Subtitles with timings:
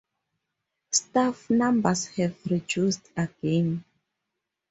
[0.89, 3.85] Staff numbers have reduced again.